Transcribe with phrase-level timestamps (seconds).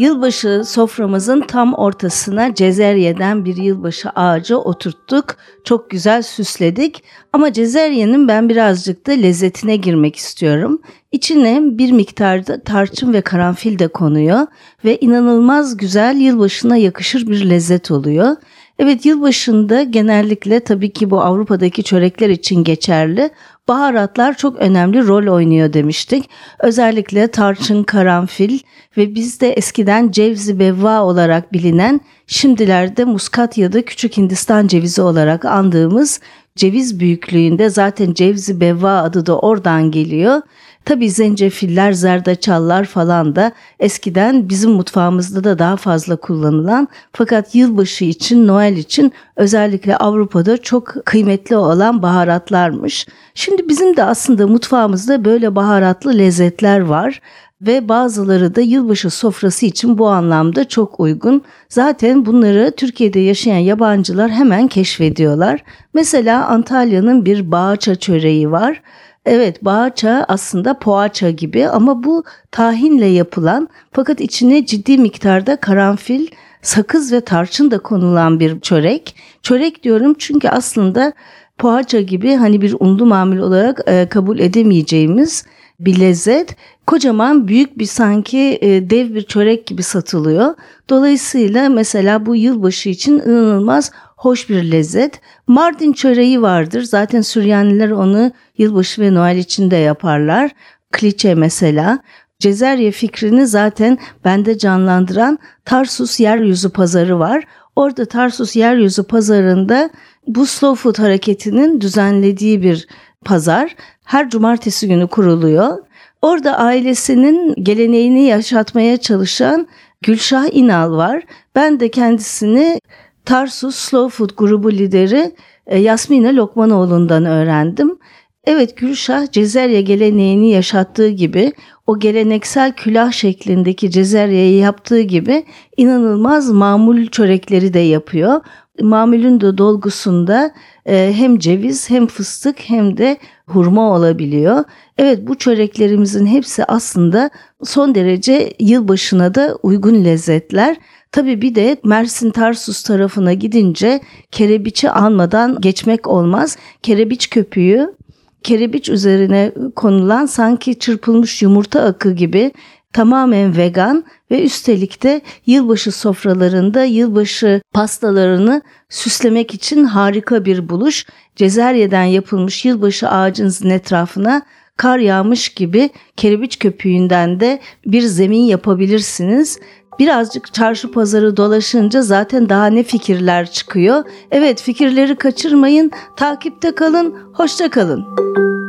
[0.00, 5.36] Yılbaşı soframızın tam ortasına cezeryeden bir yılbaşı ağacı oturttuk.
[5.64, 10.82] Çok güzel süsledik ama cezeryenin ben birazcık da lezzetine girmek istiyorum.
[11.12, 14.46] İçine bir miktarda tarçın ve karanfil de konuyor
[14.84, 18.36] ve inanılmaz güzel yılbaşına yakışır bir lezzet oluyor.
[18.82, 23.30] Evet yılbaşında genellikle tabii ki bu Avrupa'daki çörekler için geçerli.
[23.68, 26.30] Baharatlar çok önemli rol oynuyor demiştik.
[26.58, 28.58] Özellikle tarçın, karanfil
[28.96, 35.44] ve bizde eskiden cevzi bevva olarak bilinen şimdilerde muskat ya da küçük Hindistan cevizi olarak
[35.44, 36.20] andığımız
[36.56, 40.42] ceviz büyüklüğünde zaten cevzi bevva adı da oradan geliyor.
[40.84, 48.46] Tabi zencefiller, zerdeçallar falan da eskiden bizim mutfağımızda da daha fazla kullanılan fakat yılbaşı için,
[48.46, 53.06] Noel için özellikle Avrupa'da çok kıymetli olan baharatlarmış.
[53.34, 57.20] Şimdi bizim de aslında mutfağımızda böyle baharatlı lezzetler var
[57.62, 61.42] ve bazıları da yılbaşı sofrası için bu anlamda çok uygun.
[61.68, 65.64] Zaten bunları Türkiye'de yaşayan yabancılar hemen keşfediyorlar.
[65.94, 68.82] Mesela Antalya'nın bir bağaça çöreği var.
[69.26, 76.26] Evet bağaça aslında poğaça gibi ama bu tahinle yapılan fakat içine ciddi miktarda karanfil,
[76.62, 79.14] sakız ve tarçın da konulan bir çörek.
[79.42, 81.12] Çörek diyorum çünkü aslında
[81.58, 85.44] poğaça gibi hani bir unlu mamul olarak e, kabul edemeyeceğimiz
[85.80, 90.54] bir lezzet kocaman büyük bir sanki e, dev bir çörek gibi satılıyor.
[90.90, 95.20] Dolayısıyla mesela bu yılbaşı için inanılmaz hoş bir lezzet.
[95.46, 96.82] Mardin çöreği vardır.
[96.82, 100.50] Zaten Süryaniler onu yılbaşı ve Noel için de yaparlar.
[100.92, 101.98] Kliçe mesela.
[102.38, 107.44] Cezerye fikrini zaten bende canlandıran Tarsus Yeryüzü Pazarı var.
[107.76, 109.90] Orada Tarsus Yeryüzü Pazarı'nda
[110.26, 112.88] bu slow food hareketinin düzenlediği bir
[113.24, 113.76] pazar.
[114.04, 115.78] Her cumartesi günü kuruluyor.
[116.22, 119.68] Orada ailesinin geleneğini yaşatmaya çalışan
[120.02, 121.22] Gülşah İnal var.
[121.54, 122.80] Ben de kendisini
[123.24, 125.32] Tarsus Slow Food grubu lideri
[125.66, 127.98] e, Yasmina Lokmanoğlu'ndan öğrendim.
[128.44, 131.52] Evet Gülşah Cezerye geleneğini yaşattığı gibi
[131.86, 135.44] o geleneksel külah şeklindeki Cezerye'yi yaptığı gibi
[135.76, 138.40] inanılmaz mamul çörekleri de yapıyor.
[138.82, 140.50] Mamulün de dolgusunda
[140.86, 144.64] e, hem ceviz hem fıstık hem de hurma olabiliyor.
[144.98, 147.30] Evet bu çöreklerimizin hepsi aslında
[147.64, 150.76] son derece yılbaşına da uygun lezzetler.
[151.12, 154.00] Tabii bir de Mersin Tarsus tarafına gidince
[154.30, 156.56] kerebiçi almadan geçmek olmaz.
[156.82, 157.94] Kerebiç köpüğü
[158.42, 162.52] kerebiç üzerine konulan sanki çırpılmış yumurta akı gibi
[162.92, 171.06] tamamen vegan ve üstelik de yılbaşı sofralarında yılbaşı pastalarını süslemek için harika bir buluş.
[171.36, 174.42] Cezeryeden yapılmış yılbaşı ağacınızın etrafına
[174.76, 179.58] kar yağmış gibi kerebiç köpüğünden de bir zemin yapabilirsiniz.
[179.98, 184.04] Birazcık çarşı pazarı dolaşınca zaten daha ne fikirler çıkıyor.
[184.30, 188.59] Evet fikirleri kaçırmayın, takipte kalın, hoşça kalın.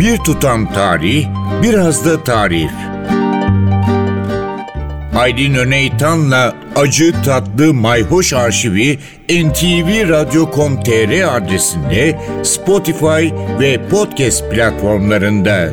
[0.00, 1.26] Bir tutam tarih,
[1.62, 2.70] biraz da tarif.
[5.18, 8.98] Aydın Öneytan'la Acı Tatlı Mayhoş Arşivi
[9.30, 13.28] ntvradio.com.tr adresinde Spotify
[13.60, 15.70] ve podcast platformlarında.